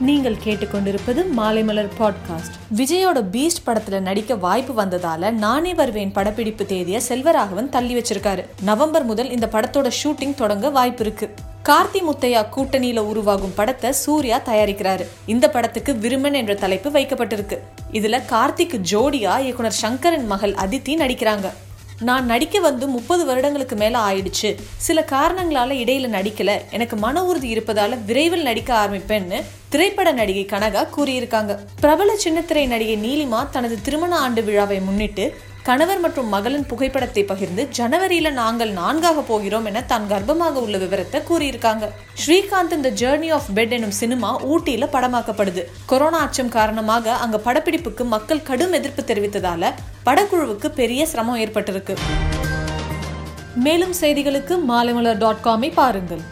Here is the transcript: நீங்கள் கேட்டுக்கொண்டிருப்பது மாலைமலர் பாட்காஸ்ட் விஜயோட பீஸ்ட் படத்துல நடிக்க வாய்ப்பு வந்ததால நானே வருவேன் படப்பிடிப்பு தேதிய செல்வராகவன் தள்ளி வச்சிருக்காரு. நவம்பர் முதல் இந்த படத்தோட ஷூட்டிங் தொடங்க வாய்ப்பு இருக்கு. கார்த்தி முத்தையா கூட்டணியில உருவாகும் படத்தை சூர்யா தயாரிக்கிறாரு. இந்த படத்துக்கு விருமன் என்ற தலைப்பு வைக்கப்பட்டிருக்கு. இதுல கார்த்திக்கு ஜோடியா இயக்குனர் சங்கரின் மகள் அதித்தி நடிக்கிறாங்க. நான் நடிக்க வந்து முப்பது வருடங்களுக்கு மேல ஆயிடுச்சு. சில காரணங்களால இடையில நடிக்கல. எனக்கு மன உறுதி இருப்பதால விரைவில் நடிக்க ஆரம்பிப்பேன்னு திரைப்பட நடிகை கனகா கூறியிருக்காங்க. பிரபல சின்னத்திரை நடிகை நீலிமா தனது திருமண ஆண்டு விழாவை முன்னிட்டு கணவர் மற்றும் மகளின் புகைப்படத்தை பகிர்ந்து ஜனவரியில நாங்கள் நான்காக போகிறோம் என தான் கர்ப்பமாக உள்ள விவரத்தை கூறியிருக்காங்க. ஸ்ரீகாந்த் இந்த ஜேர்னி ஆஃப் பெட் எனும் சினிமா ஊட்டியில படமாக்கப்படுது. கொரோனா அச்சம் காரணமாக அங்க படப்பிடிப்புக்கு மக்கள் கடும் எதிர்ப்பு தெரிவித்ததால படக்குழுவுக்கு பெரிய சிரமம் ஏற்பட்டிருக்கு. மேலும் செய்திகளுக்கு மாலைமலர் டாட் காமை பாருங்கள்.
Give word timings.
நீங்கள் 0.00 0.36
கேட்டுக்கொண்டிருப்பது 0.44 1.24
மாலைமலர் 1.36 1.88
பாட்காஸ்ட் 1.98 2.76
விஜயோட 2.76 3.24
பீஸ்ட் 3.32 3.66
படத்துல 3.66 4.00
நடிக்க 4.00 4.36
வாய்ப்பு 4.36 4.82
வந்ததால 4.82 5.30
நானே 5.30 5.74
வருவேன் 5.74 6.12
படப்பிடிப்பு 6.12 6.64
தேதிய 6.64 7.00
செல்வராகவன் 7.08 7.68
தள்ளி 7.68 7.94
வச்சிருக்காரு. 7.94 8.44
நவம்பர் 8.62 9.04
முதல் 9.04 9.30
இந்த 9.30 9.48
படத்தோட 9.52 9.90
ஷூட்டிங் 10.04 10.34
தொடங்க 10.34 10.70
வாய்ப்பு 10.70 11.04
இருக்கு. 11.04 11.34
கார்த்தி 11.64 12.02
முத்தையா 12.02 12.46
கூட்டணியில 12.56 12.98
உருவாகும் 12.98 13.54
படத்தை 13.54 13.92
சூர்யா 13.92 14.40
தயாரிக்கிறாரு. 14.46 15.06
இந்த 15.26 15.50
படத்துக்கு 15.50 15.92
விருமன் 15.92 16.34
என்ற 16.34 16.54
தலைப்பு 16.54 16.90
வைக்கப்பட்டிருக்கு. 16.90 17.58
இதுல 17.92 18.22
கார்த்திக்கு 18.30 18.80
ஜோடியா 18.90 19.38
இயக்குனர் 19.38 19.76
சங்கரின் 19.82 20.26
மகள் 20.26 20.52
அதித்தி 20.52 20.96
நடிக்கிறாங்க. 20.96 21.52
நான் 22.00 22.26
நடிக்க 22.26 22.60
வந்து 22.60 22.88
முப்பது 22.88 23.24
வருடங்களுக்கு 23.24 23.76
மேல 23.76 23.98
ஆயிடுச்சு. 23.98 24.56
சில 24.76 25.04
காரணங்களால 25.10 25.72
இடையில 25.72 26.08
நடிக்கல. 26.08 26.60
எனக்கு 26.70 26.96
மன 26.96 27.24
உறுதி 27.24 27.54
இருப்பதால 27.54 28.04
விரைவில் 28.04 28.42
நடிக்க 28.42 28.74
ஆரம்பிப்பேன்னு 28.74 29.42
திரைப்பட 29.68 30.12
நடிகை 30.12 30.58
கனகா 30.58 30.86
கூறியிருக்காங்க. 30.96 31.58
பிரபல 31.80 32.14
சின்னத்திரை 32.24 32.66
நடிகை 32.66 32.96
நீலிமா 32.96 33.50
தனது 33.50 33.80
திருமண 33.82 34.16
ஆண்டு 34.16 34.42
விழாவை 34.42 34.80
முன்னிட்டு 34.80 35.36
கணவர் 35.66 36.00
மற்றும் 36.00 36.28
மகளின் 36.28 36.66
புகைப்படத்தை 36.66 37.24
பகிர்ந்து 37.24 37.68
ஜனவரியில 37.76 38.30
நாங்கள் 38.32 38.70
நான்காக 38.70 39.20
போகிறோம் 39.20 39.64
என 39.64 39.82
தான் 39.82 40.04
கர்ப்பமாக 40.10 40.60
உள்ள 40.64 40.76
விவரத்தை 40.78 41.20
கூறியிருக்காங்க. 41.20 41.84
ஸ்ரீகாந்த் 42.22 42.74
இந்த 42.76 42.90
ஜேர்னி 42.90 43.32
ஆஃப் 43.32 43.48
பெட் 43.54 43.70
எனும் 43.70 43.90
சினிமா 43.90 44.30
ஊட்டியில 44.42 44.88
படமாக்கப்படுது. 44.92 45.64
கொரோனா 45.86 46.18
அச்சம் 46.18 46.48
காரணமாக 46.48 47.12
அங்க 47.12 47.40
படப்பிடிப்புக்கு 47.44 48.04
மக்கள் 48.04 48.42
கடும் 48.42 48.72
எதிர்ப்பு 48.72 49.02
தெரிவித்ததால 49.02 49.72
படக்குழுவுக்கு 50.06 50.68
பெரிய 50.68 51.06
சிரமம் 51.06 51.38
ஏற்பட்டிருக்கு. 51.38 51.96
மேலும் 53.54 53.94
செய்திகளுக்கு 54.00 54.56
மாலைமலர் 54.68 55.18
டாட் 55.18 55.44
காமை 55.44 55.72
பாருங்கள். 55.72 56.24